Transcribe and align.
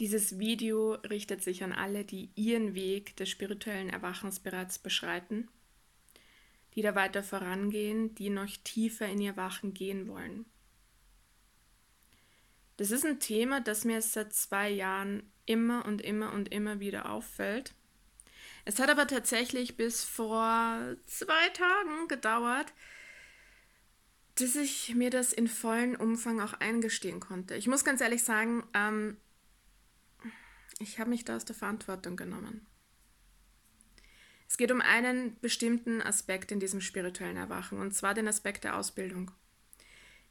Dieses 0.00 0.38
Video 0.38 0.94
richtet 0.94 1.42
sich 1.42 1.62
an 1.62 1.72
alle, 1.72 2.06
die 2.06 2.30
ihren 2.34 2.74
Weg 2.74 3.16
des 3.16 3.28
spirituellen 3.28 3.90
Erwachens 3.90 4.40
bereits 4.40 4.78
beschreiten, 4.78 5.48
die 6.74 6.80
da 6.80 6.94
weiter 6.94 7.22
vorangehen, 7.22 8.14
die 8.14 8.30
noch 8.30 8.48
tiefer 8.64 9.06
in 9.06 9.20
ihr 9.20 9.36
Wachen 9.36 9.74
gehen 9.74 10.08
wollen. 10.08 10.46
Das 12.78 12.90
ist 12.90 13.04
ein 13.04 13.20
Thema, 13.20 13.60
das 13.60 13.84
mir 13.84 14.00
seit 14.00 14.32
zwei 14.32 14.70
Jahren 14.70 15.30
immer 15.44 15.84
und 15.84 16.00
immer 16.00 16.32
und 16.32 16.50
immer 16.50 16.80
wieder 16.80 17.10
auffällt. 17.10 17.74
Es 18.64 18.78
hat 18.78 18.88
aber 18.88 19.06
tatsächlich 19.06 19.76
bis 19.76 20.02
vor 20.02 20.96
zwei 21.04 21.48
Tagen 21.50 22.08
gedauert, 22.08 22.72
dass 24.36 24.56
ich 24.56 24.94
mir 24.94 25.10
das 25.10 25.34
in 25.34 25.46
vollen 25.46 25.94
Umfang 25.94 26.40
auch 26.40 26.54
eingestehen 26.54 27.20
konnte. 27.20 27.54
Ich 27.56 27.66
muss 27.66 27.84
ganz 27.84 28.00
ehrlich 28.00 28.22
sagen, 28.22 28.64
ähm, 28.72 29.18
ich 30.80 30.98
habe 30.98 31.10
mich 31.10 31.24
da 31.24 31.36
aus 31.36 31.44
der 31.44 31.54
Verantwortung 31.54 32.16
genommen. 32.16 32.66
Es 34.48 34.56
geht 34.56 34.72
um 34.72 34.80
einen 34.80 35.38
bestimmten 35.40 36.02
Aspekt 36.02 36.50
in 36.50 36.58
diesem 36.58 36.80
spirituellen 36.80 37.36
Erwachen, 37.36 37.78
und 37.78 37.94
zwar 37.94 38.14
den 38.14 38.26
Aspekt 38.26 38.64
der 38.64 38.76
Ausbildung. 38.76 39.30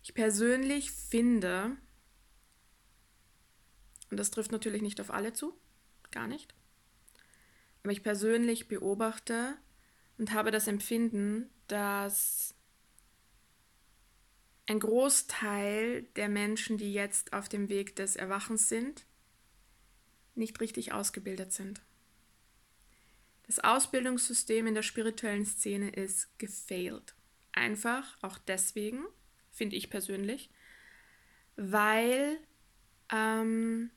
Ich 0.03 0.13
persönlich 0.13 0.91
finde, 0.91 1.77
und 4.09 4.17
das 4.17 4.31
trifft 4.31 4.51
natürlich 4.51 4.81
nicht 4.81 4.99
auf 4.99 5.11
alle 5.11 5.33
zu, 5.33 5.57
gar 6.11 6.27
nicht, 6.27 6.53
aber 7.83 7.91
ich 7.91 8.03
persönlich 8.03 8.67
beobachte 8.67 9.55
und 10.17 10.33
habe 10.33 10.51
das 10.51 10.67
Empfinden, 10.67 11.49
dass 11.67 12.55
ein 14.67 14.79
Großteil 14.79 16.03
der 16.15 16.27
Menschen, 16.27 16.77
die 16.77 16.93
jetzt 16.93 17.33
auf 17.33 17.47
dem 17.49 17.69
Weg 17.69 17.95
des 17.95 18.15
Erwachens 18.15 18.67
sind, 18.67 19.05
nicht 20.35 20.59
richtig 20.61 20.93
ausgebildet 20.93 21.51
sind. 21.53 21.81
Das 23.47 23.59
Ausbildungssystem 23.59 24.67
in 24.67 24.75
der 24.75 24.83
spirituellen 24.83 25.45
Szene 25.45 25.89
ist 25.89 26.37
gefailt. 26.37 27.15
Einfach 27.51 28.17
auch 28.21 28.37
deswegen, 28.37 29.03
finde 29.51 29.75
ich 29.75 29.89
persönlich, 29.89 30.51
weil 31.55 32.37
ähm, 33.11 33.89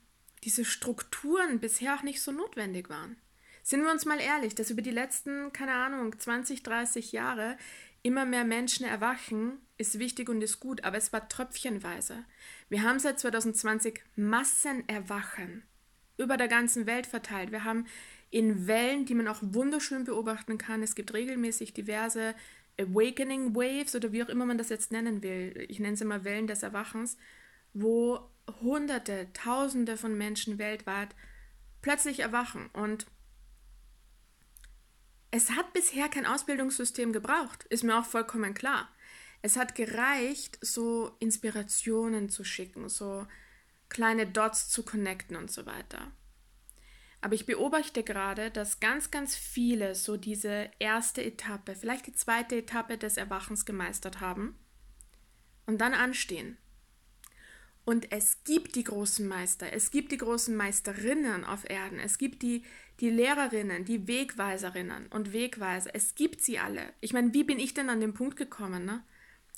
diese 0.43 0.65
Strukturen 0.65 1.61
bisher 1.61 1.95
auch 1.95 2.03
nicht 2.03 2.23
so 2.23 2.33
notwendig 2.33 2.89
waren. 2.89 3.17
Sind 3.63 3.85
wir 3.85 3.93
uns 3.93 4.07
mal 4.07 4.21
ehrlich, 4.21 4.55
dass 4.55 4.71
über 4.71 4.83
die 4.83 4.91
letzten, 4.91 5.53
keine 5.53 5.75
Ahnung, 5.75 6.19
20, 6.19 6.63
30 6.63 7.13
Jahre 7.13 7.57
immer 8.03 8.25
mehr 8.25 8.45
Menschen 8.45 8.85
erwachen, 8.85 9.61
ist 9.77 9.99
wichtig 9.99 10.29
und 10.29 10.43
ist 10.43 10.61
gut, 10.61 10.83
aber 10.83 10.97
es 10.97 11.13
war 11.13 11.29
tröpfchenweise. 11.29 12.25
Wir 12.69 12.83
haben 12.83 12.99
seit 12.99 13.21
2020 13.21 14.03
Massenerwachen 14.17 15.63
über 16.17 16.37
der 16.37 16.49
ganzen 16.49 16.87
Welt 16.87 17.07
verteilt. 17.07 17.53
Wir 17.53 17.65
haben 17.65 17.87
in 18.31 18.67
Wellen, 18.67 19.05
die 19.05 19.15
man 19.15 19.29
auch 19.29 19.41
wunderschön 19.43 20.05
beobachten 20.05 20.59
kann. 20.59 20.83
Es 20.83 20.95
gibt 20.95 21.13
regelmäßig 21.13 21.75
diverse 21.75 22.35
Awakening 22.81 23.55
Waves 23.55 23.95
oder 23.95 24.13
wie 24.13 24.23
auch 24.23 24.29
immer 24.29 24.47
man 24.47 24.59
das 24.59 24.71
jetzt 24.71 24.93
nennen 24.93 25.23
will. 25.23 25.67
Ich 25.69 25.79
nenne 25.79 25.95
es 25.95 26.01
immer 26.01 26.25
Wellen 26.25 26.47
des 26.47 26.63
Erwachens, 26.63 27.19
wo 27.75 28.21
Hunderte, 28.61 29.29
Tausende 29.35 29.97
von 29.97 30.17
Menschen 30.17 30.59
weltweit 30.59 31.15
plötzlich 31.83 32.21
erwachen. 32.21 32.71
Und 32.73 33.07
es 35.31 35.51
hat 35.51 35.73
bisher 35.73 36.09
kein 36.09 36.27
Ausbildungssystem 36.27 37.13
gebraucht, 37.13 37.65
ist 37.65 37.85
mir 37.85 37.99
auch 37.99 38.05
vollkommen 38.05 38.55
klar. 38.55 38.89
Es 39.43 39.57
hat 39.57 39.75
gereicht, 39.75 40.59
so 40.61 41.17
Inspirationen 41.19 42.29
zu 42.29 42.45
schicken, 42.45 42.89
so 42.89 43.27
kleine 43.93 44.27
Dots 44.27 44.69
zu 44.69 44.83
connecten 44.83 45.37
und 45.37 45.51
so 45.51 45.67
weiter. 45.67 46.11
Aber 47.21 47.35
ich 47.35 47.47
beobachte 47.47 48.03
gerade, 48.03 48.51
dass 48.51 48.81
ganz, 48.81 49.13
ganz 49.13 49.37
viele 49.37 49.95
so 49.95 50.17
diese 50.17 50.71
erste 50.81 51.23
Etappe, 51.23 51.77
vielleicht 51.77 52.09
die 52.09 52.15
zweite 52.15 52.57
Etappe 52.57 52.99
des 52.99 53.17
Erwachens 53.17 53.65
gemeistert 53.65 54.21
haben 54.21 54.59
und 55.67 55.81
dann 55.81 55.95
anstehen. 55.95 56.59
Und 57.85 58.13
es 58.13 58.43
gibt 58.45 58.75
die 58.75 58.85
großen 58.85 59.27
Meister, 59.27 59.73
es 59.73 59.91
gibt 59.91 60.13
die 60.13 60.19
großen 60.19 60.55
Meisterinnen 60.55 61.45
auf 61.45 61.69
Erden, 61.69 61.99
es 61.99 62.19
gibt 62.19 62.43
die, 62.43 62.65
die 63.01 63.11
Lehrerinnen, 63.11 63.85
die 63.85 64.07
Wegweiserinnen 64.07 65.07
und 65.09 65.33
Wegweiser, 65.33 65.91
es 65.95 66.15
gibt 66.15 66.43
sie 66.43 66.59
alle. 66.59 66.93
Ich 67.01 67.13
meine, 67.13 67.35
wie 67.35 67.45
bin 67.45 67.59
ich 67.59 67.75
denn 67.75 67.91
an 67.91 68.01
den 68.01 68.15
Punkt 68.15 68.37
gekommen, 68.37 68.85
ne? 68.85 69.05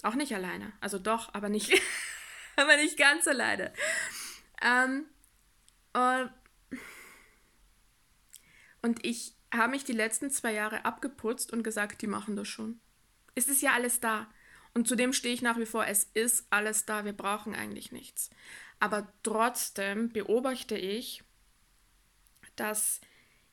Auch 0.03 0.15
nicht 0.15 0.35
alleine. 0.35 0.73
Also 0.81 0.99
doch, 0.99 1.33
aber 1.35 1.49
nicht, 1.49 1.71
aber 2.57 2.77
nicht 2.77 2.99
ganz 2.99 3.27
alleine. 3.27 3.73
Ähm, 4.65 5.07
äh, 5.93 6.27
und 8.83 9.05
ich 9.05 9.37
habe 9.53 9.71
mich 9.71 9.85
die 9.85 9.93
letzten 9.93 10.31
zwei 10.31 10.53
Jahre 10.53 10.85
abgeputzt 10.85 11.53
und 11.53 11.63
gesagt, 11.63 12.03
die 12.03 12.07
machen 12.07 12.35
das 12.35 12.49
schon. 12.49 12.81
Es 13.35 13.49
ist 13.49 13.63
ja 13.63 13.73
alles 13.73 14.01
da. 14.01 14.27
Und 14.73 14.89
zudem 14.89 15.13
stehe 15.13 15.33
ich 15.33 15.43
nach 15.43 15.59
wie 15.59 15.67
vor, 15.67 15.87
es 15.87 16.11
ist 16.15 16.47
alles 16.51 16.85
da, 16.85 17.05
wir 17.05 17.13
brauchen 17.13 17.55
eigentlich 17.55 17.93
nichts. 17.93 18.31
Aber 18.81 19.07
trotzdem 19.23 20.09
beobachte 20.09 20.77
ich, 20.77 21.23
dass 22.57 23.01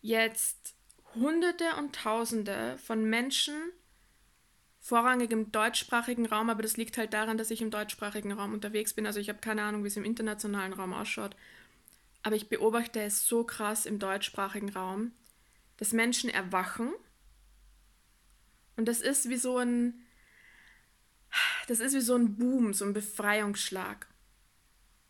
jetzt 0.02 0.76
Hunderte 1.14 1.76
und 1.78 1.96
Tausende 1.96 2.78
von 2.80 3.04
Menschen, 3.04 3.54
vorrangig 4.82 5.32
im 5.32 5.52
deutschsprachigen 5.52 6.26
Raum, 6.26 6.50
aber 6.50 6.64
das 6.64 6.76
liegt 6.76 6.98
halt 6.98 7.14
daran, 7.14 7.38
dass 7.38 7.52
ich 7.52 7.62
im 7.62 7.70
deutschsprachigen 7.70 8.32
Raum 8.32 8.54
unterwegs 8.54 8.94
bin. 8.94 9.06
Also 9.06 9.20
ich 9.20 9.30
habe 9.30 9.40
keine 9.40 9.64
Ahnung, 9.64 9.84
wie 9.84 9.88
es 9.88 9.96
im 9.96 10.04
internationalen 10.04 10.74
Raum 10.74 10.94
ausschaut. 10.94 11.36
Aber 12.24 12.36
ich 12.36 12.50
beobachte 12.50 13.02
es 13.02 13.26
so 13.26 13.44
krass 13.44 13.86
im 13.86 14.00
deutschsprachigen 14.00 14.70
Raum, 14.70 15.12
dass 15.78 15.94
Menschen 15.94 16.30
erwachen. 16.30 16.92
Und 18.76 18.88
das 18.88 19.02
ist 19.02 19.30
wie 19.30 19.38
so 19.38 19.60
ein, 19.60 19.94
das 21.68 21.80
ist 21.80 21.96
wie 21.96 22.02
so 22.02 22.16
ein 22.16 22.36
Boom, 22.36 22.74
so 22.74 22.86
ein 22.86 22.94
Befreiungsschlag. 22.94 24.08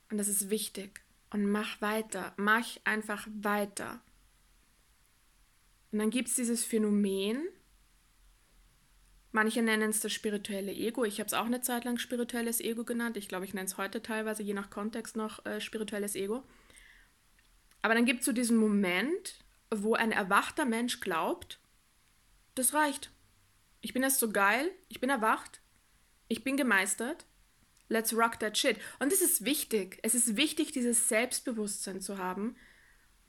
Und 0.10 0.18
das 0.18 0.28
ist 0.28 0.50
wichtig. 0.50 1.02
Und 1.30 1.50
mach 1.50 1.80
weiter, 1.80 2.34
mach 2.36 2.68
einfach 2.84 3.26
weiter. 3.42 4.02
Und 5.92 6.00
dann 6.00 6.10
gibt 6.10 6.28
es 6.28 6.36
dieses 6.36 6.66
Phänomen, 6.66 7.48
manche 9.32 9.62
nennen 9.62 9.90
es 9.90 10.00
das 10.00 10.12
spirituelle 10.14 10.72
Ego. 10.72 11.04
Ich 11.04 11.20
habe 11.20 11.28
es 11.28 11.34
auch 11.34 11.46
eine 11.46 11.62
Zeit 11.62 11.86
lang 11.86 11.98
spirituelles 11.98 12.60
Ego 12.60 12.84
genannt. 12.84 13.18
Ich 13.18 13.28
glaube, 13.28 13.46
ich 13.46 13.54
nenne 13.54 13.68
es 13.68 13.78
heute 13.78 14.02
teilweise, 14.02 14.44
je 14.44 14.54
nach 14.54 14.70
Kontext, 14.70 15.16
noch 15.16 15.46
äh, 15.46 15.60
spirituelles 15.62 16.16
Ego. 16.16 16.44
Aber 17.82 17.96
dann 17.96 18.06
gibt 18.06 18.20
es 18.20 18.26
so 18.26 18.32
diesen 18.32 18.58
Moment, 18.58 19.40
wo 19.74 19.96
ein 19.96 20.12
erwachter 20.12 20.66
Mensch 20.66 21.00
glaubt, 21.00 21.60
das 22.56 22.74
reicht. 22.74 23.12
Ich 23.82 23.94
bin 23.94 24.04
jetzt 24.04 24.20
so 24.20 24.32
geil, 24.32 24.70
ich 24.90 25.00
bin 25.00 25.10
erwacht, 25.10 25.62
ich 26.28 26.44
bin 26.44 26.58
gemeistert, 26.58 27.26
let's 27.90 28.14
rock 28.14 28.40
that 28.40 28.58
shit. 28.58 28.78
Und 29.00 29.12
es 29.12 29.22
ist 29.22 29.46
wichtig. 29.46 30.00
Es 30.04 30.16
ist 30.16 30.38
wichtig, 30.38 30.72
dieses 30.72 31.10
Selbstbewusstsein 31.10 32.02
zu 32.02 32.18
haben. 32.18 32.56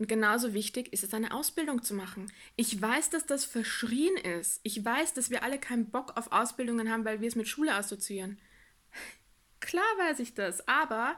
Und 0.02 0.08
genauso 0.08 0.52
wichtig 0.52 0.92
ist 0.92 1.04
es, 1.04 1.14
eine 1.14 1.32
Ausbildung 1.32 1.84
zu 1.84 1.94
machen. 1.94 2.26
Ich 2.56 2.82
weiß, 2.82 3.10
dass 3.10 3.24
das 3.24 3.44
verschrien 3.44 4.16
ist. 4.16 4.58
Ich 4.64 4.84
weiß, 4.84 5.14
dass 5.14 5.30
wir 5.30 5.44
alle 5.44 5.60
keinen 5.60 5.92
Bock 5.92 6.16
auf 6.16 6.32
Ausbildungen 6.32 6.90
haben, 6.90 7.04
weil 7.04 7.20
wir 7.20 7.28
es 7.28 7.36
mit 7.36 7.46
Schule 7.46 7.72
assoziieren. 7.72 8.40
Klar 9.60 9.84
weiß 9.98 10.18
ich 10.18 10.34
das, 10.34 10.66
aber 10.66 11.14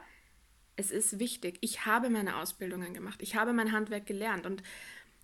es 0.75 0.91
ist 0.91 1.17
wichtig. 1.17 1.57
Ich 1.61 1.87
habe 1.87 2.11
meine 2.11 2.35
Ausbildungen 2.35 2.93
gemacht. 2.93 3.23
Ich 3.23 3.35
habe 3.35 3.53
mein 3.53 3.71
Handwerk 3.71 4.05
gelernt. 4.05 4.45
Und 4.45 4.61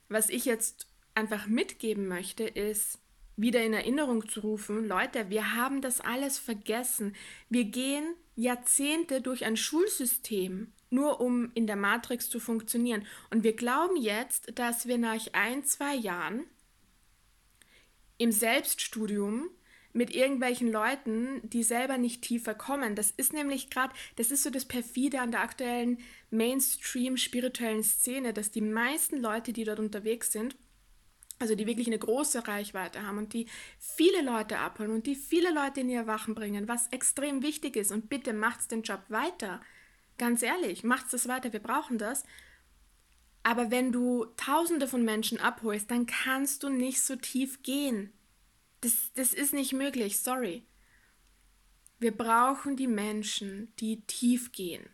was 0.09 0.29
ich 0.29 0.45
jetzt 0.45 0.88
einfach 1.13 1.45
mitgeben 1.45 2.07
möchte, 2.07 2.45
ist 2.45 2.97
wieder 3.38 3.63
in 3.63 3.75
Erinnerung 3.75 4.28
zu 4.28 4.39
rufen, 4.39 4.88
Leute, 4.88 5.29
wir 5.29 5.53
haben 5.53 5.81
das 5.81 6.01
alles 6.01 6.39
vergessen. 6.39 7.16
Wir 7.47 7.66
gehen 7.66 8.16
Jahrzehnte 8.35 9.22
durch 9.22 9.45
ein 9.45 9.55
Schulsystem, 9.55 10.73
nur 10.91 11.19
um 11.19 11.52
in 11.56 11.66
der 11.66 11.75
Matrix 11.75 12.29
zu 12.29 12.40
funktionieren. 12.40 13.06
Und 13.32 13.43
wir 13.43 13.55
glauben 13.55 13.96
jetzt, 13.96 14.59
dass 14.59 14.88
wir 14.88 14.97
nach 14.97 15.26
ein, 15.34 15.64
zwei 15.64 15.96
Jahren 15.96 16.43
im 18.17 18.32
Selbststudium 18.32 19.49
mit 19.93 20.14
irgendwelchen 20.16 20.72
Leuten, 20.72 21.41
die 21.49 21.64
selber 21.64 21.97
nicht 21.97 22.22
tiefer 22.22 22.53
kommen. 22.53 22.96
Das 22.96 23.11
ist 23.11 23.34
nämlich 23.34 23.70
gerade, 23.70 23.93
das 24.16 24.32
ist 24.32 24.43
so 24.43 24.49
das 24.49 24.66
perfide 24.66 25.20
an 25.20 25.32
der 25.32 25.41
aktuellen 25.41 25.99
Mainstream 26.29 27.17
spirituellen 27.17 27.84
Szene, 27.84 28.34
dass 28.34 28.52
die 28.52 28.61
meisten 28.61 29.17
Leute, 29.17 29.53
die 29.53 29.64
dort 29.64 29.79
unterwegs 29.79 30.32
sind, 30.32 30.55
also 31.40 31.55
die 31.55 31.66
wirklich 31.66 31.87
eine 31.87 31.99
große 31.99 32.47
Reichweite 32.47 33.05
haben 33.05 33.17
und 33.17 33.34
die 33.34 33.47
viele 33.79 34.22
Leute 34.22 34.59
abholen 34.59 34.91
und 34.91 35.08
die 35.08 35.16
viele 35.16 35.52
Leute 35.52 35.82
in 35.82 35.90
ihr 35.90 36.08
Wachen 36.08 36.35
bringen, 36.35 36.67
was 36.67 36.87
extrem 36.90 37.41
wichtig 37.41 37.76
ist. 37.76 37.91
Und 37.91 38.09
bitte 38.09 38.34
macht's 38.34 38.67
den 38.67 38.84
Job 38.84 39.02
weiter. 39.09 39.59
Ganz 40.17 40.43
ehrlich, 40.43 40.84
macht's 40.84 41.11
das 41.11 41.28
weiter, 41.28 41.53
wir 41.53 41.61
brauchen 41.61 41.97
das. 41.97 42.23
Aber 43.43 43.72
wenn 43.72 43.91
du 43.91 44.25
tausende 44.37 44.87
von 44.87 45.03
Menschen 45.03 45.40
abholst, 45.40 45.90
dann 45.90 46.05
kannst 46.05 46.63
du 46.63 46.69
nicht 46.69 47.02
so 47.02 47.16
tief 47.16 47.63
gehen. 47.63 48.13
Das, 48.81 49.11
das 49.16 49.34
ist 49.34 49.53
nicht 49.53 49.73
möglich, 49.73 50.19
sorry. 50.19 50.63
Wir 51.99 52.16
brauchen 52.16 52.75
die 52.75 52.87
Menschen, 52.87 53.73
die 53.79 54.02
tief 54.02 54.52
gehen, 54.52 54.90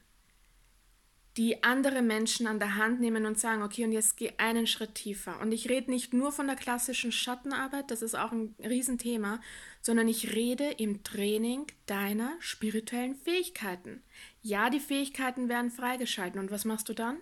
die 1.38 1.64
andere 1.64 2.02
Menschen 2.02 2.48
an 2.48 2.60
der 2.60 2.76
Hand 2.76 3.00
nehmen 3.00 3.26
und 3.26 3.40
sagen, 3.40 3.64
okay, 3.64 3.86
und 3.86 3.94
jetzt 3.94 4.18
geh 4.18 4.34
einen 4.38 4.68
Schritt 4.68 4.96
tiefer. 4.96 5.40
Und 5.40 5.54
ich 5.54 5.70
rede 5.70 5.90
nicht 5.90 6.14
nur 6.14 6.34
von 6.34 6.48
der 6.48 6.58
klassischen 6.58 7.14
Schattenarbeit, 7.14 7.92
das 7.92 8.02
ist 8.02 8.16
auch 8.16 8.34
ein 8.34 8.56
Riesenthema, 8.60 9.40
sondern 9.82 10.10
ich 10.10 10.36
rede 10.36 10.70
im 10.70 11.04
Training 11.04 11.68
deiner 11.86 12.34
spirituellen 12.40 13.16
Fähigkeiten. 13.16 14.04
Ja, 14.48 14.70
die 14.70 14.80
Fähigkeiten 14.80 15.50
werden 15.50 15.70
freigeschalten. 15.70 16.40
Und 16.40 16.52
was 16.52 16.64
machst 16.64 16.88
du 16.88 16.94
dann? 16.94 17.20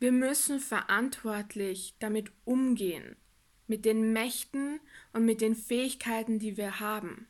Wir 0.00 0.10
müssen 0.10 0.58
verantwortlich 0.58 1.94
damit 2.00 2.32
umgehen, 2.44 3.14
mit 3.68 3.84
den 3.84 4.12
Mächten 4.12 4.80
und 5.12 5.24
mit 5.24 5.40
den 5.40 5.54
Fähigkeiten, 5.54 6.40
die 6.40 6.56
wir 6.56 6.80
haben. 6.80 7.28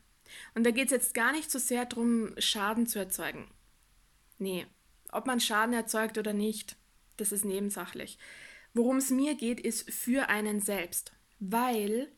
Und 0.55 0.63
da 0.63 0.71
geht 0.71 0.85
es 0.85 0.91
jetzt 0.91 1.13
gar 1.13 1.33
nicht 1.33 1.51
so 1.51 1.59
sehr 1.59 1.85
darum, 1.85 2.33
Schaden 2.39 2.87
zu 2.87 2.97
erzeugen. 2.97 3.47
Nee, 4.39 4.65
ob 5.11 5.27
man 5.27 5.39
Schaden 5.39 5.75
erzeugt 5.75 6.17
oder 6.17 6.33
nicht, 6.33 6.75
das 7.17 7.31
ist 7.31 7.45
nebensachlich. 7.45 8.17
Worum 8.73 8.97
es 8.97 9.11
mir 9.11 9.35
geht, 9.35 9.59
ist 9.59 9.87
für 9.91 10.29
einen 10.29 10.61
selbst. 10.61 11.13
Weil, 11.39 12.11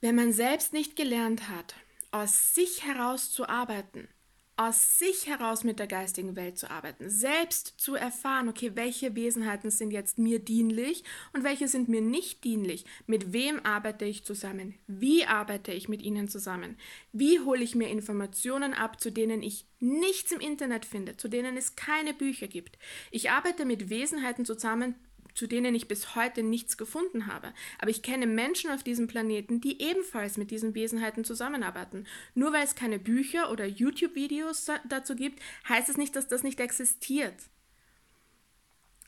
wenn 0.00 0.16
man 0.16 0.32
selbst 0.32 0.72
nicht 0.72 0.96
gelernt 0.96 1.48
hat, 1.48 1.76
aus 2.10 2.52
sich 2.52 2.84
heraus 2.84 3.30
zu 3.30 3.48
arbeiten, 3.48 4.08
aus 4.56 4.98
sich 4.98 5.26
heraus 5.26 5.64
mit 5.64 5.80
der 5.80 5.88
geistigen 5.88 6.36
Welt 6.36 6.58
zu 6.58 6.70
arbeiten, 6.70 7.10
selbst 7.10 7.74
zu 7.76 7.96
erfahren, 7.96 8.48
okay, 8.48 8.72
welche 8.74 9.16
Wesenheiten 9.16 9.70
sind 9.70 9.90
jetzt 9.90 10.18
mir 10.18 10.38
dienlich 10.38 11.02
und 11.32 11.42
welche 11.42 11.66
sind 11.66 11.88
mir 11.88 12.00
nicht 12.00 12.44
dienlich, 12.44 12.84
mit 13.06 13.32
wem 13.32 13.64
arbeite 13.64 14.04
ich 14.04 14.24
zusammen, 14.24 14.74
wie 14.86 15.24
arbeite 15.24 15.72
ich 15.72 15.88
mit 15.88 16.02
ihnen 16.02 16.28
zusammen, 16.28 16.76
wie 17.12 17.40
hole 17.40 17.64
ich 17.64 17.74
mir 17.74 17.88
Informationen 17.88 18.74
ab, 18.74 19.00
zu 19.00 19.10
denen 19.10 19.42
ich 19.42 19.66
nichts 19.80 20.30
im 20.30 20.40
Internet 20.40 20.84
finde, 20.84 21.16
zu 21.16 21.28
denen 21.28 21.56
es 21.56 21.74
keine 21.74 22.14
Bücher 22.14 22.46
gibt. 22.46 22.78
Ich 23.10 23.30
arbeite 23.30 23.64
mit 23.64 23.90
Wesenheiten 23.90 24.44
zusammen, 24.44 24.94
zu 25.34 25.46
denen 25.46 25.74
ich 25.74 25.88
bis 25.88 26.14
heute 26.14 26.42
nichts 26.42 26.76
gefunden 26.76 27.26
habe. 27.26 27.52
Aber 27.78 27.90
ich 27.90 28.02
kenne 28.02 28.26
Menschen 28.26 28.70
auf 28.70 28.82
diesem 28.82 29.08
Planeten, 29.08 29.60
die 29.60 29.82
ebenfalls 29.82 30.36
mit 30.36 30.50
diesen 30.50 30.74
Wesenheiten 30.74 31.24
zusammenarbeiten. 31.24 32.06
Nur 32.34 32.52
weil 32.52 32.64
es 32.64 32.76
keine 32.76 32.98
Bücher 32.98 33.50
oder 33.50 33.66
YouTube-Videos 33.66 34.66
dazu 34.88 35.16
gibt, 35.16 35.40
heißt 35.68 35.88
es 35.88 35.96
nicht, 35.96 36.16
dass 36.16 36.28
das 36.28 36.42
nicht 36.42 36.60
existiert. 36.60 37.34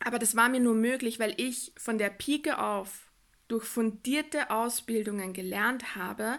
Aber 0.01 0.19
das 0.19 0.37
war 0.37 0.49
mir 0.49 0.61
nur 0.61 0.75
möglich, 0.75 1.19
weil 1.19 1.35
ich 1.37 1.73
von 1.79 1.97
der 1.97 2.11
Pike 2.11 2.59
auf 2.59 3.11
durch 3.49 3.65
fundierte 3.65 4.51
Ausbildungen 4.51 5.33
gelernt 5.33 5.95
habe, 5.95 6.39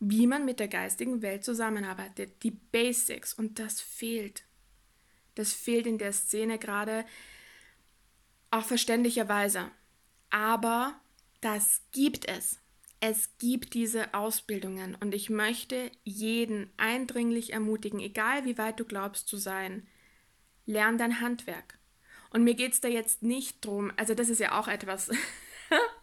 wie 0.00 0.26
man 0.26 0.44
mit 0.44 0.60
der 0.60 0.68
geistigen 0.68 1.22
Welt 1.22 1.44
zusammenarbeitet. 1.44 2.42
Die 2.42 2.50
Basics. 2.50 3.32
Und 3.32 3.58
das 3.58 3.80
fehlt. 3.80 4.44
Das 5.36 5.52
fehlt 5.52 5.86
in 5.86 5.98
der 5.98 6.12
Szene 6.12 6.58
gerade 6.58 7.04
auch 8.54 8.64
verständlicherweise. 8.64 9.70
Aber 10.30 10.94
das 11.40 11.82
gibt 11.92 12.28
es. 12.28 12.58
Es 13.00 13.36
gibt 13.38 13.74
diese 13.74 14.14
Ausbildungen 14.14 14.96
und 14.98 15.14
ich 15.14 15.28
möchte 15.28 15.90
jeden 16.04 16.72
eindringlich 16.78 17.52
ermutigen, 17.52 18.00
egal 18.00 18.46
wie 18.46 18.56
weit 18.56 18.80
du 18.80 18.84
glaubst 18.84 19.28
zu 19.28 19.36
sein, 19.36 19.86
lern 20.64 20.96
dein 20.96 21.20
Handwerk. 21.20 21.78
Und 22.30 22.44
mir 22.44 22.54
geht 22.54 22.72
es 22.72 22.80
da 22.80 22.88
jetzt 22.88 23.22
nicht 23.22 23.64
drum, 23.64 23.92
also 23.96 24.14
das 24.14 24.30
ist 24.30 24.40
ja 24.40 24.58
auch 24.58 24.68
etwas, 24.68 25.10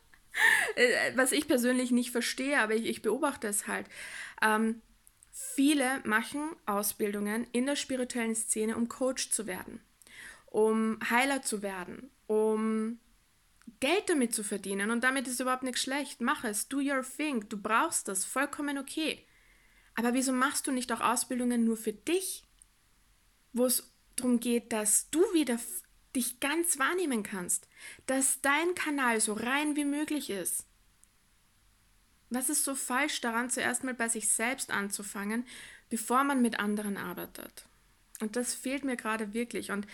was 1.16 1.32
ich 1.32 1.48
persönlich 1.48 1.92
nicht 1.92 2.12
verstehe, 2.12 2.60
aber 2.60 2.76
ich, 2.76 2.86
ich 2.86 3.02
beobachte 3.02 3.48
es 3.48 3.68
halt. 3.68 3.88
Ähm, 4.42 4.82
viele 5.32 6.02
machen 6.04 6.56
Ausbildungen 6.68 7.48
in 7.52 7.66
der 7.66 7.76
spirituellen 7.76 8.36
Szene, 8.36 8.78
um 8.78 8.88
Coach 8.88 9.32
zu 9.32 9.48
werden, 9.48 9.82
um 10.52 11.00
Heiler 11.10 11.42
zu 11.42 11.62
werden, 11.62 12.12
um 12.28 13.00
Geld 13.80 14.10
damit 14.10 14.36
zu 14.36 14.44
verdienen. 14.44 14.92
Und 14.92 15.04
damit 15.04 15.28
ist 15.28 15.40
überhaupt 15.40 15.64
nichts 15.64 15.82
schlecht. 15.82 16.20
Mach 16.20 16.44
es, 16.44 16.68
do 16.68 16.78
your 16.78 17.04
thing. 17.04 17.48
Du 17.48 17.58
brauchst 17.58 18.10
das, 18.10 18.26
vollkommen 18.26 18.78
okay. 18.78 19.26
Aber 19.96 20.14
wieso 20.14 20.34
machst 20.34 20.68
du 20.68 20.72
nicht 20.72 20.92
auch 20.92 21.00
Ausbildungen 21.00 21.64
nur 21.64 21.78
für 21.78 21.94
dich, 21.94 22.44
wo 23.54 23.66
es 23.66 23.92
darum 24.18 24.40
geht, 24.40 24.74
dass 24.74 25.10
du 25.10 25.22
wieder 25.34 25.58
dich 26.16 26.42
ganz 26.42 26.78
wahrnehmen 26.78 27.24
kannst, 27.24 27.70
dass 28.06 28.42
dein 28.42 28.76
Kanal 28.76 29.22
so 29.22 29.34
rein 29.34 29.78
wie 29.78 29.86
möglich 29.86 30.30
ist? 30.30 30.66
Was 32.30 32.50
ist 32.50 32.66
so 32.66 32.76
falsch 32.76 33.22
daran, 33.22 33.50
zuerst 33.50 33.86
mal 33.86 33.94
bei 33.94 34.10
sich 34.10 34.30
selbst 34.30 34.70
anzufangen, 34.70 35.46
bevor 35.90 36.26
man 36.26 36.42
mit 36.42 36.60
anderen 36.60 36.98
arbeitet? 36.98 37.66
Und 38.20 38.36
das 38.36 38.54
fehlt 38.54 38.84
mir 38.84 38.98
gerade 38.98 39.34
wirklich. 39.34 39.72
Und 39.72 39.88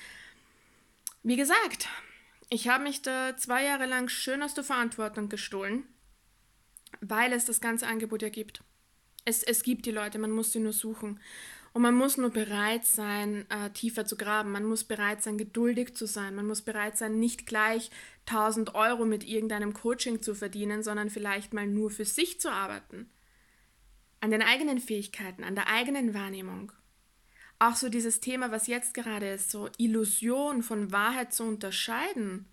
wie 1.27 1.35
gesagt, 1.35 1.89
ich 2.49 2.69
habe 2.69 2.85
mich 2.85 3.01
da 3.01 3.35
zwei 3.35 3.65
Jahre 3.65 3.85
lang 3.85 4.07
schön 4.07 4.41
aus 4.41 4.53
der 4.53 4.63
Verantwortung 4.63 5.27
gestohlen, 5.27 5.83
weil 7.01 7.33
es 7.33 7.43
das 7.43 7.59
ganze 7.59 7.85
Angebot 7.85 8.21
ja 8.21 8.29
gibt. 8.29 8.63
Es, 9.25 9.43
es 9.43 9.61
gibt 9.61 9.85
die 9.85 9.91
Leute, 9.91 10.19
man 10.19 10.31
muss 10.31 10.53
sie 10.53 10.59
nur 10.59 10.71
suchen. 10.71 11.19
Und 11.73 11.81
man 11.81 11.95
muss 11.95 12.15
nur 12.15 12.29
bereit 12.29 12.85
sein, 12.85 13.45
äh, 13.49 13.69
tiefer 13.71 14.05
zu 14.05 14.15
graben. 14.15 14.53
Man 14.53 14.63
muss 14.63 14.85
bereit 14.85 15.21
sein, 15.21 15.37
geduldig 15.37 15.95
zu 15.95 16.07
sein. 16.07 16.33
Man 16.33 16.47
muss 16.47 16.61
bereit 16.61 16.97
sein, 16.97 17.19
nicht 17.19 17.45
gleich 17.45 17.91
1000 18.25 18.73
Euro 18.73 19.03
mit 19.03 19.25
irgendeinem 19.25 19.73
Coaching 19.73 20.21
zu 20.21 20.33
verdienen, 20.33 20.81
sondern 20.81 21.09
vielleicht 21.09 21.53
mal 21.53 21.67
nur 21.67 21.91
für 21.91 22.05
sich 22.05 22.39
zu 22.39 22.49
arbeiten. 22.49 23.09
An 24.21 24.31
den 24.31 24.41
eigenen 24.41 24.79
Fähigkeiten, 24.79 25.43
an 25.43 25.55
der 25.55 25.67
eigenen 25.67 26.13
Wahrnehmung 26.13 26.71
auch 27.59 27.75
so 27.75 27.89
dieses 27.89 28.19
Thema, 28.19 28.51
was 28.51 28.67
jetzt 28.67 28.93
gerade 28.93 29.29
ist, 29.29 29.49
so 29.49 29.69
Illusion 29.77 30.61
von 30.61 30.91
Wahrheit 30.91 31.33
zu 31.33 31.43
unterscheiden. 31.43 32.45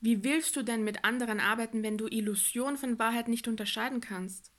Wie 0.00 0.24
willst 0.24 0.56
du 0.56 0.62
denn 0.62 0.84
mit 0.84 1.04
anderen 1.04 1.40
arbeiten, 1.40 1.82
wenn 1.82 1.98
du 1.98 2.06
Illusion 2.06 2.76
von 2.76 2.98
Wahrheit 2.98 3.28
nicht 3.28 3.48
unterscheiden 3.48 4.00
kannst? 4.00 4.50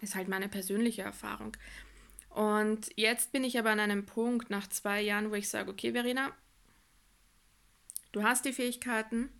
Ist 0.00 0.14
halt 0.14 0.28
meine 0.28 0.48
persönliche 0.48 1.02
Erfahrung. 1.02 1.56
Und 2.30 2.90
jetzt 2.96 3.32
bin 3.32 3.42
ich 3.42 3.58
aber 3.58 3.70
an 3.70 3.80
einem 3.80 4.06
Punkt 4.06 4.50
nach 4.50 4.68
zwei 4.68 5.02
Jahren, 5.02 5.30
wo 5.30 5.34
ich 5.34 5.48
sage, 5.48 5.70
okay, 5.70 5.92
Verena, 5.92 6.32
du 8.12 8.22
hast 8.22 8.44
die 8.44 8.52
Fähigkeiten, 8.52 9.30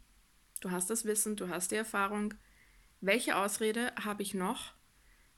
du 0.61 0.73
hast 0.73 0.91
das 0.91 1.05
Wissen, 1.05 1.37
du 1.37 1.49
hast 1.49 1.71
die 1.71 1.77
Erfahrung. 1.77 2.35
Welche 3.01 3.37
Ausrede 3.37 3.93
habe 4.05 4.23
ich 4.23 4.35
noch, 4.35 4.75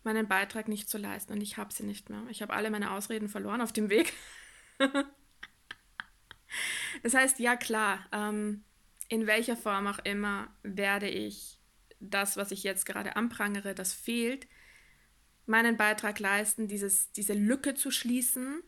meinen 0.05 0.29
Beitrag 0.29 0.69
nicht 0.69 0.89
zu 0.89 0.99
leisten. 0.99 1.33
Und 1.33 1.41
ich 1.41 1.57
habe 1.57 1.73
sie 1.73 1.85
nicht 1.85 2.11
mehr. 2.11 2.23
Ich 2.29 2.43
habe 2.43 2.53
alle 2.53 2.71
meine 2.71 2.93
Ausreden 2.93 3.29
verloren 3.29 3.61
auf 3.61 3.73
dem 3.73 3.91
Weg. 3.91 4.13
das 7.03 7.15
heißt, 7.15 7.39
ja 7.39 7.56
klar, 7.56 8.06
ähm, 8.13 8.65
in 9.09 9.27
welcher 9.27 9.56
Form 9.56 9.87
auch 9.87 9.99
immer 10.01 10.55
werde 10.63 11.09
ich 11.09 11.59
das, 12.01 12.37
was 12.37 12.51
ich 12.51 12.63
jetzt 12.63 12.87
gerade 12.87 13.17
anprangere, 13.17 13.75
das 13.75 13.93
fehlt, 13.93 14.49
meinen 15.47 15.77
Beitrag 15.77 16.19
leisten, 16.19 16.69
dieses, 16.69 17.13
diese 17.13 17.35
Lücke 17.35 17.75
zu 17.75 17.91
schließen, 17.91 18.63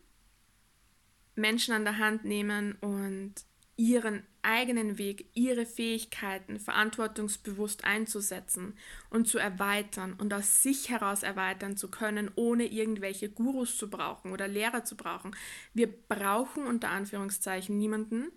Menschen 1.35 1.73
an 1.73 1.83
der 1.83 1.97
Hand 1.97 2.23
nehmen 2.23 2.73
und 2.75 3.33
ihren 3.77 4.23
eigenen 4.41 4.97
Weg, 4.97 5.29
ihre 5.33 5.65
Fähigkeiten 5.65 6.59
verantwortungsbewusst 6.59 7.83
einzusetzen 7.83 8.77
und 9.09 9.27
zu 9.27 9.37
erweitern 9.37 10.13
und 10.13 10.33
aus 10.33 10.61
sich 10.61 10.89
heraus 10.89 11.23
erweitern 11.23 11.75
zu 11.75 11.89
können, 11.89 12.31
ohne 12.35 12.65
irgendwelche 12.65 13.29
Gurus 13.29 13.77
zu 13.77 13.89
brauchen 13.89 14.31
oder 14.31 14.47
Lehrer 14.47 14.85
zu 14.85 14.95
brauchen. 14.95 15.35
Wir 15.73 15.87
brauchen 15.87 16.65
unter 16.65 16.89
Anführungszeichen 16.89 17.77
niemanden, 17.77 18.31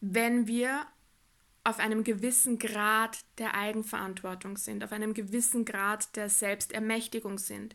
wenn 0.00 0.46
wir 0.46 0.86
auf 1.64 1.78
einem 1.78 2.04
gewissen 2.04 2.58
Grad 2.58 3.18
der 3.38 3.54
Eigenverantwortung 3.54 4.56
sind, 4.56 4.82
auf 4.82 4.92
einem 4.92 5.14
gewissen 5.14 5.64
Grad 5.64 6.16
der 6.16 6.28
Selbstermächtigung 6.28 7.38
sind. 7.38 7.74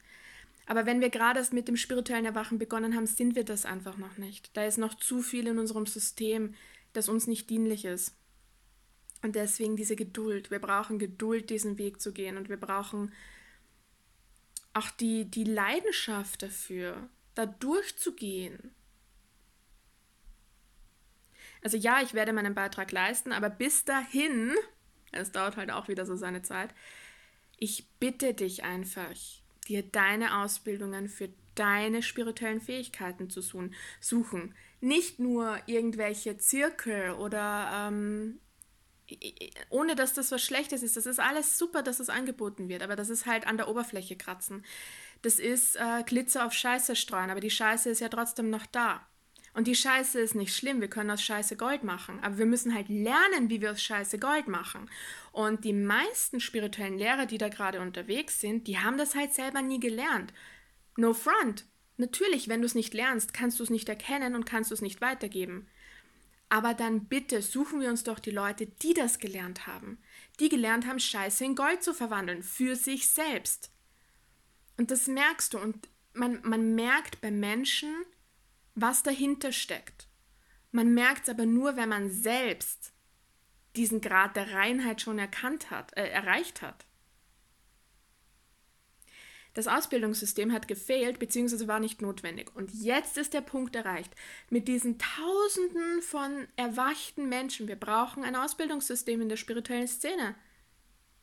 Aber 0.65 0.85
wenn 0.85 1.01
wir 1.01 1.09
gerade 1.09 1.39
erst 1.39 1.53
mit 1.53 1.67
dem 1.67 1.77
spirituellen 1.77 2.25
Erwachen 2.25 2.57
begonnen 2.57 2.95
haben, 2.95 3.05
sind 3.05 3.35
wir 3.35 3.43
das 3.43 3.65
einfach 3.65 3.97
noch 3.97 4.17
nicht. 4.17 4.55
Da 4.57 4.65
ist 4.65 4.77
noch 4.77 4.95
zu 4.95 5.21
viel 5.21 5.47
in 5.47 5.59
unserem 5.59 5.85
System, 5.85 6.55
das 6.93 7.07
uns 7.09 7.27
nicht 7.27 7.49
dienlich 7.49 7.85
ist. 7.85 8.15
Und 9.21 9.35
deswegen 9.35 9.75
diese 9.75 9.95
Geduld. 9.95 10.51
Wir 10.51 10.59
brauchen 10.59 10.99
Geduld, 10.99 11.49
diesen 11.49 11.77
Weg 11.77 12.01
zu 12.01 12.13
gehen. 12.13 12.37
Und 12.37 12.49
wir 12.49 12.57
brauchen 12.57 13.11
auch 14.73 14.89
die, 14.91 15.25
die 15.25 15.45
Leidenschaft 15.45 16.43
dafür, 16.43 17.09
da 17.33 17.45
durchzugehen. 17.45 18.75
Also 21.63 21.77
ja, 21.77 22.01
ich 22.01 22.13
werde 22.13 22.33
meinen 22.33 22.53
Beitrag 22.53 22.91
leisten, 22.91 23.31
aber 23.31 23.49
bis 23.49 23.85
dahin, 23.85 24.53
es 25.11 25.31
dauert 25.31 25.57
halt 25.57 25.71
auch 25.71 25.87
wieder 25.87 26.05
so 26.05 26.15
seine 26.15 26.43
Zeit, 26.43 26.75
ich 27.57 27.89
bitte 27.99 28.33
dich 28.33 28.63
einfach, 28.63 29.15
dir 29.67 29.83
deine 29.83 30.39
Ausbildungen 30.39 31.09
für 31.09 31.29
deine 31.55 32.03
spirituellen 32.03 32.61
Fähigkeiten 32.61 33.29
zu 33.29 33.41
suchen. 33.41 34.55
Nicht 34.81 35.19
nur 35.19 35.57
irgendwelche 35.67 36.37
Zirkel 36.37 37.11
oder 37.11 37.87
ähm, 37.87 38.39
ohne 39.69 39.95
dass 39.95 40.13
das 40.13 40.31
was 40.31 40.43
Schlechtes 40.43 40.83
ist. 40.83 40.97
Das 40.97 41.05
ist 41.05 41.19
alles 41.19 41.57
super, 41.57 41.83
dass 41.83 41.99
es 41.99 42.07
das 42.07 42.15
angeboten 42.15 42.69
wird, 42.69 42.81
aber 42.81 42.95
das 42.95 43.09
ist 43.09 43.25
halt 43.25 43.47
an 43.47 43.57
der 43.57 43.67
Oberfläche 43.67 44.15
kratzen. 44.15 44.65
das 45.21 45.39
ist 45.39 45.75
äh, 45.77 46.03
Glitzer 46.05 46.45
auf 46.45 46.53
Scheiße 46.53 46.95
streuen, 46.95 47.29
aber 47.29 47.39
die 47.39 47.49
Scheiße 47.49 47.89
ist 47.89 47.99
ja 48.01 48.09
trotzdem 48.09 48.49
noch 48.49 48.65
da. 48.67 49.07
Und 49.55 49.67
die 49.67 49.75
Scheiße 49.75 50.19
ist 50.19 50.35
nicht 50.35 50.53
schlimm, 50.53 50.81
wir 50.81 50.89
können 50.89 51.09
aus 51.09 51.23
Scheiße 51.23 51.55
Gold 51.55 51.85
machen, 51.85 52.19
aber 52.21 52.37
wir 52.39 52.45
müssen 52.45 52.75
halt 52.75 52.89
lernen, 52.89 53.49
wie 53.49 53.61
wir 53.61 53.71
aus 53.71 53.81
Scheiße 53.81 54.19
Gold 54.19 54.49
machen. 54.49 54.89
Und 55.31 55.63
die 55.63 55.71
meisten 55.71 56.41
spirituellen 56.41 56.97
Lehrer, 56.97 57.25
die 57.25 57.37
da 57.37 57.47
gerade 57.47 57.79
unterwegs 57.79 58.41
sind, 58.41 58.67
die 58.67 58.79
haben 58.79 58.97
das 58.97 59.15
halt 59.15 59.33
selber 59.33 59.61
nie 59.61 59.79
gelernt. 59.79 60.33
No 60.97 61.13
front. 61.13 61.65
Natürlich, 61.95 62.49
wenn 62.49 62.59
du 62.59 62.65
es 62.65 62.75
nicht 62.75 62.93
lernst, 62.93 63.33
kannst 63.33 63.57
du 63.57 63.63
es 63.63 63.69
nicht 63.69 63.87
erkennen 63.87 64.35
und 64.35 64.45
kannst 64.45 64.71
du 64.71 64.73
es 64.73 64.81
nicht 64.81 64.99
weitergeben. 64.99 65.67
Aber 66.49 66.73
dann 66.73 67.05
bitte 67.05 67.41
suchen 67.41 67.79
wir 67.79 67.89
uns 67.89 68.03
doch 68.03 68.19
die 68.19 68.31
Leute, 68.31 68.67
die 68.67 68.93
das 68.93 69.19
gelernt 69.19 69.67
haben. 69.67 69.99
Die 70.41 70.49
gelernt 70.49 70.85
haben, 70.85 70.99
Scheiße 70.99 71.45
in 71.45 71.55
Gold 71.55 71.81
zu 71.81 71.93
verwandeln, 71.93 72.43
für 72.43 72.75
sich 72.75 73.07
selbst. 73.07 73.71
Und 74.77 74.91
das 74.91 75.07
merkst 75.07 75.53
du. 75.53 75.59
Und 75.59 75.87
man, 76.13 76.41
man 76.43 76.75
merkt 76.75 77.21
bei 77.21 77.31
Menschen, 77.31 77.93
was 78.75 79.03
dahinter 79.03 79.51
steckt. 79.51 80.07
Man 80.71 80.93
merkt 80.93 81.23
es 81.23 81.29
aber 81.29 81.45
nur, 81.45 81.77
wenn 81.77 81.89
man 81.89 82.09
selbst 82.09 82.93
diesen 83.75 84.01
Grad 84.01 84.35
der 84.35 84.53
Reinheit 84.53 85.01
schon 85.01 85.19
erkannt 85.19 85.71
hat, 85.71 85.95
äh, 85.97 86.07
erreicht 86.07 86.61
hat. 86.61 86.85
Das 89.53 89.67
Ausbildungssystem 89.67 90.51
hat 90.51 90.67
gefehlt 90.67 91.17
bzw. 91.17 91.67
war 91.67 91.79
nicht 91.79 92.01
notwendig. 92.01 92.53
Und 92.55 92.73
jetzt 92.73 93.17
ist 93.17 93.33
der 93.33 93.41
Punkt 93.41 93.73
erreicht. 93.75 94.13
Mit 94.49 94.67
diesen 94.67 94.99
Tausenden 94.99 96.01
von 96.01 96.47
erwachten 96.57 97.29
Menschen, 97.29 97.69
wir 97.69 97.77
brauchen 97.77 98.23
ein 98.25 98.35
Ausbildungssystem 98.35 99.21
in 99.21 99.29
der 99.29 99.37
spirituellen 99.37 99.87
Szene. 99.87 100.35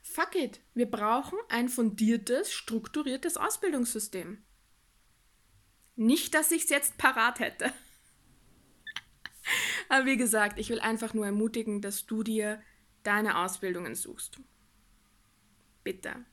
Fuck 0.00 0.35
it, 0.35 0.61
wir 0.75 0.90
brauchen 0.90 1.38
ein 1.50 1.68
fundiertes, 1.68 2.52
strukturiertes 2.52 3.37
Ausbildungssystem. 3.37 4.42
Nicht, 5.97 6.35
dass 6.35 6.51
ich 6.51 6.65
es 6.65 6.71
jetzt 6.71 6.99
parat 6.99 7.41
hätte. 7.41 7.73
Aber 9.89 10.07
wie 10.07 10.17
gesagt, 10.17 10.59
ich 10.59 10.71
will 10.71 10.81
einfach 10.81 11.15
nur 11.15 11.27
ermutigen, 11.27 11.81
dass 11.81 12.07
du 12.07 12.23
dir 12.23 12.63
deine 13.03 13.39
Ausbildungen 13.39 13.95
suchst. 13.95 14.41
Bitte. 15.85 16.25